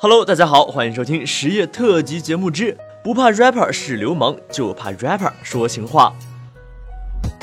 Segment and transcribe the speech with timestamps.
[0.00, 6.14] Hello，大家好，欢迎收听十月特辑节目之不怕 rapper 是流氓，就怕 rapper 说情话。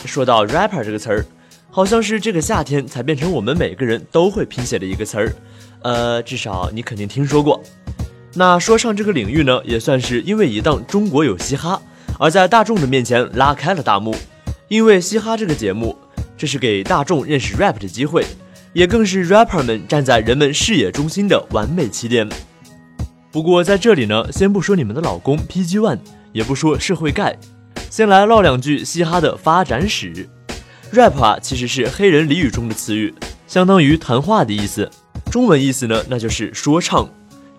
[0.05, 1.26] 说到 rapper 这个词儿，
[1.69, 5.35] 好像是这个夏天才变成我们每个人都会拼写的一个词儿，
[5.81, 7.62] 呃，至少你肯定听说过。
[8.35, 11.81] 那说唱这个领域呢，也算是因为一档《中国有嘻哈》
[12.17, 14.15] 而在大众的面前拉开了大幕。
[14.69, 15.97] 因为嘻哈这个节目，
[16.38, 18.26] 这是给大众认识 rap 的机会。
[18.72, 22.27] 也更是 rapper 们站在人们视野中心的完美起点。
[23.35, 25.99] 不过在这里呢，先不说你们的老公 PG One，
[26.31, 27.38] 也不说社会盖，
[27.89, 30.30] 先来唠两句嘻哈的发展史。
[30.93, 33.13] rap 啊，其实是黑人俚语中的词语，
[33.45, 34.90] 相当于谈话的意思。
[35.29, 37.09] 中文意思呢，那就是说唱，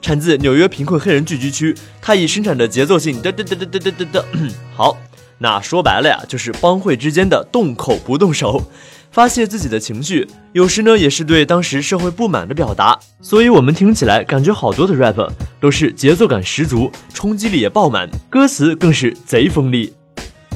[0.01, 4.25] 产自纽约贫困黑人聚居区，它以生产的节奏性嘚嘚嘚嘚嘚嘚嘚。
[4.75, 4.97] 好，
[5.37, 8.71] 那说白了呀，就是帮会之间的动口不动手。
[9.13, 15.31] 发泄自己的情绪，有时呢也是对当时社会不满的表达，所以我们听起来感觉好多的 rap
[15.67, 19.93] 都是节奏感十足，冲击力也爆满，歌词更是贼锋利，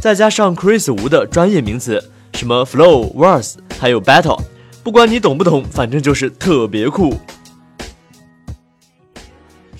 [0.01, 2.01] 再加上 Chris Wu 的专业名词，
[2.35, 4.41] 什么 flow、verse，还有 battle，
[4.85, 7.19] 不管你懂不懂，反正就是特别酷。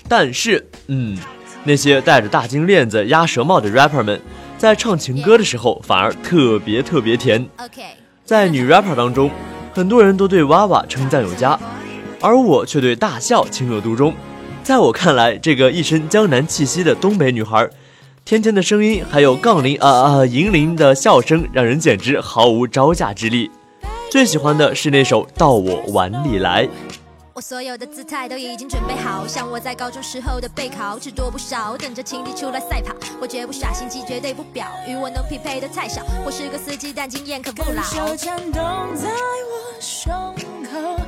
[0.09, 1.17] 但是，嗯，
[1.63, 4.19] 那些戴着大金链子、鸭舌帽的 rapper 们，
[4.57, 7.47] 在唱情歌的时候反而特别特别甜。
[8.25, 9.31] 在女 rapper 当中，
[9.71, 11.57] 很多人都对娃娃称赞有加，
[12.19, 14.13] 而我却对大笑情有独钟。
[14.63, 17.67] 在我看来，这个一身江南气息的东北女孩，
[18.23, 23.49] 甜甜的声音，还有杠铃啊啊银铃的笑声，让人简直毫无招架之力。
[24.11, 26.65] 最喜欢的是那首《到我碗里来》。
[27.33, 32.93] 我所有的姿态都已经准备好，像我在高中时候的备考，只多不少，等着情敌出来赛跑。
[33.19, 36.03] 我绝不耍心机，绝对不表，与我能匹配的太少。
[36.23, 37.81] 我是个司机，但经验可不老。
[37.81, 38.61] 手颤动
[38.95, 40.13] 在我胸
[40.71, 41.01] 口，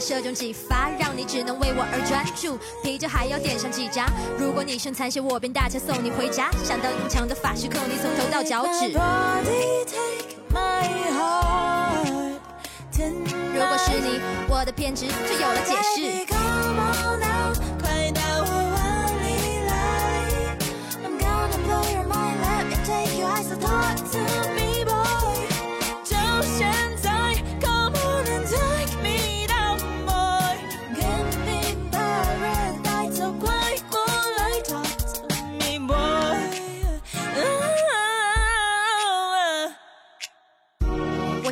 [0.00, 2.58] 射中几发，让你只能为我而专注。
[2.82, 4.06] 啤酒还要点上几扎，
[4.38, 6.50] 如果你剩残血，我便大车送你回家。
[6.64, 8.92] 想当永强的法师，扣你从头到脚趾。
[13.54, 16.26] 如果是你，我的偏执就有了解释。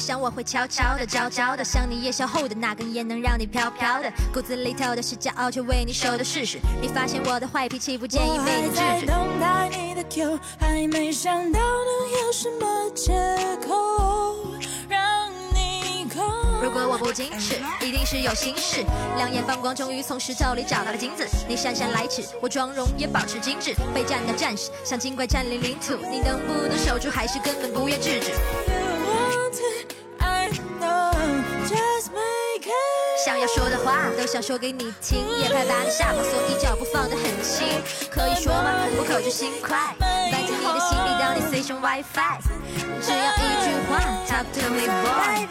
[0.04, 4.12] 想我会悄悄的、悄悄的，想你夜宵后的那根烟，能让你飘飘的。
[4.34, 6.58] 骨子里头的是骄傲，却为你受的试试。
[6.78, 9.06] 你发现我的坏脾气，不建议被你制止。
[9.06, 13.14] 等待你的 Q，还没想到能有什么借
[13.66, 14.44] 口
[14.90, 15.00] 让
[15.54, 16.22] 你空。
[16.62, 18.84] 如果我不矜持，一定是有心事。
[19.16, 21.26] 两眼放光，终于从石头里找到了金子。
[21.48, 23.74] 你姗姗来迟，我妆容也保持精致。
[23.94, 28.32] 备战的战士，像精怪占领领土，你能不能守住，还是根本不愿制止？
[33.24, 37.66] 想要说的话都想说给你听，也怕把你吓跑，所以脚步放得很轻。
[38.10, 38.84] 可以说吗？
[38.98, 42.38] 我口直心快，搬进你的心里，当你随身 WiFi。
[43.00, 43.98] 只要一句话
[44.28, 45.48] ，Talk to me boy。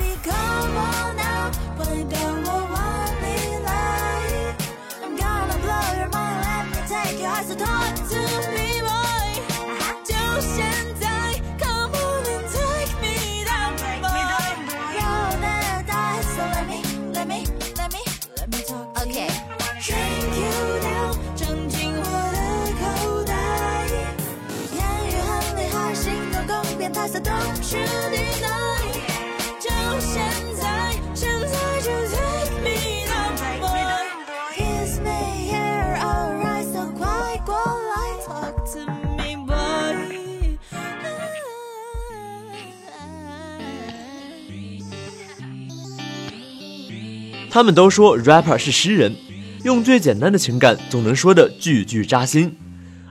[47.50, 49.16] 他们都说 rapper 是诗人，
[49.64, 52.58] 用最简单的情感总能说的句句扎心，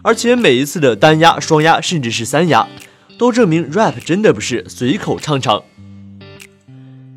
[0.02, 2.66] 而且每一次的单押、双押，甚至是三押，
[3.18, 5.62] 都证明 rap 真的不是随口唱唱。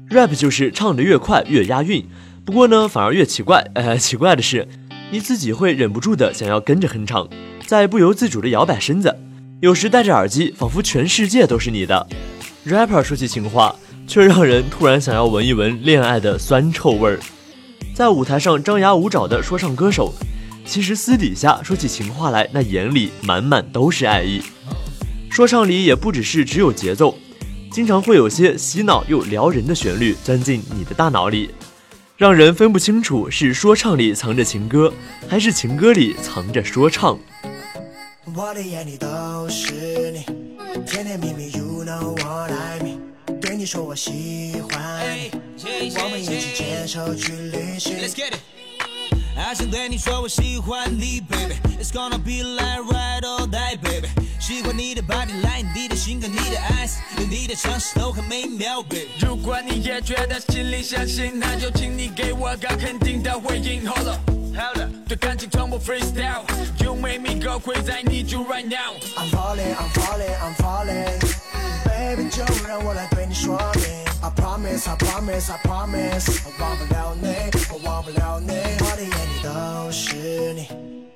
[0.09, 2.05] rap 就是唱得越快越押韵，
[2.45, 3.69] 不过呢，反而越奇怪。
[3.75, 4.67] 呃，奇怪的是，
[5.11, 7.27] 你自己会忍不住的想要跟着哼唱，
[7.65, 9.15] 在不由自主的摇摆身子，
[9.61, 12.07] 有时戴着耳机，仿佛全世界都是你的。
[12.65, 13.75] rapper 说起情话。
[14.07, 17.19] 却让人突然想要闻一闻恋爱的酸臭味儿。
[17.95, 20.13] 在舞台上张牙舞爪的说唱歌手，
[20.63, 24.43] 其实私底下说起情话来，那眼里满满都是爱意。
[25.35, 27.19] 说唱里也不只是只有节奏，
[27.69, 31.49] 经常会有些洗脑又撩人的旋律钻进你的大脑里，
[32.15, 34.93] 让人分不清楚是说唱里藏着情歌，
[35.27, 37.19] 还是情歌里藏着说唱。
[38.33, 39.07] 我的眼里都
[39.49, 40.23] 是你，
[40.85, 42.99] 甜甜蜜蜜，You know what I mean。
[43.41, 45.05] 对你说我喜欢
[45.57, 47.93] 你，我们一起牵手去旅行。
[49.37, 51.55] I 想对你说我喜欢你，baby。
[51.77, 54.07] It's gonna be like ride or die, baby。
[54.45, 59.07] 喜欢你的 body line，你的性格，你的 eyes，有你的城市都很美妙，baby。
[59.19, 63.83] 如果你也觉得心里相信，那就请你给我个肯定的回应。
[63.89, 64.19] Hold up，
[65.07, 66.43] 对感情从不 freestyle。
[66.77, 68.93] You make me go crazy, I need you right now。
[69.17, 71.19] I'm falling, I'm falling, I'm falling。
[71.83, 74.05] Baby，就让我来对你说明。
[74.21, 76.43] I promise, I promise, I promise。
[76.45, 77.29] 我忘不了你，
[77.71, 78.53] 我忘不了你。
[78.53, 80.67] 我的眼里都是你，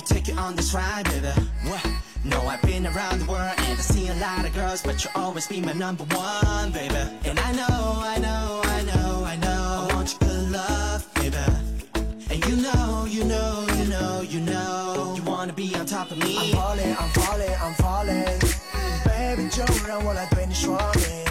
[0.00, 1.32] take you on this ride, baby.
[1.64, 1.84] What?
[2.24, 5.12] No, I've been around the world and I see a lot of girls, but you'll
[5.14, 6.94] always be my number one, baby.
[7.24, 11.36] And I know, I know, I know, I know, I want your good love, baby.
[12.30, 16.18] And you know, you know, you know, you know, you wanna be on top of
[16.18, 16.36] me.
[16.38, 18.40] I'm falling, I'm falling, I'm falling.
[19.04, 21.29] Baby，就让我来对你说明。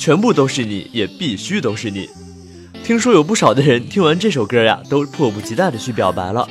[0.00, 2.08] 全部都是你，也必须都是你。
[2.82, 6.48] 听说有不少的人听完这首歌呀，都迫不及待的去表白了。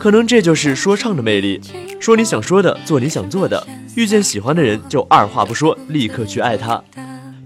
[0.00, 1.60] 可能这就是说唱的魅力，
[2.00, 3.64] 说你想说的，做你想做的。
[3.94, 6.82] 遇见喜欢的人，就二话不说，立刻去爱他。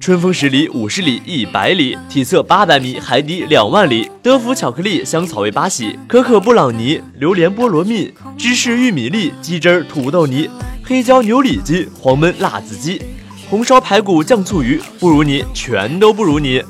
[0.00, 4.10] 春风十里，五十里，一百里，体测八百米，海底两万里。
[4.22, 10.48] 德芙巧克力，香草味八喜，可可布朗尼，榴莲菠萝蜜，芝士玉米粒，鸡汁儿土豆泥，
[10.82, 13.02] 黑椒牛里脊，黄焖辣子鸡。
[13.48, 16.62] 红烧排骨酱醋鱼，不如你，全都不如你。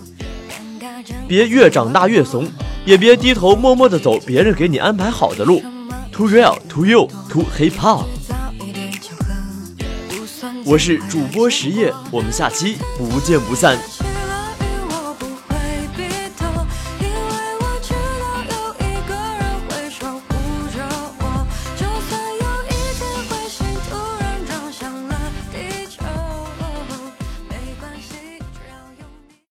[1.26, 2.46] 别越长大越怂，
[2.84, 5.62] 也别低头默默的走别人给你安排好的路。
[6.12, 8.05] Too real, to you, too hip hop。
[10.64, 13.79] 我是主播实业，我们下期不见不散。